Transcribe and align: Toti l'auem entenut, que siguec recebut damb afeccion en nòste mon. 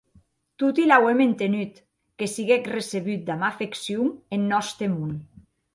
Toti 0.63 0.85
l'auem 0.87 1.21
entenut, 1.25 1.77
que 2.23 2.31
siguec 2.33 2.73
recebut 2.75 3.25
damb 3.31 3.49
afeccion 3.53 4.13
en 4.39 4.53
nòste 4.57 4.95
mon. 4.99 5.19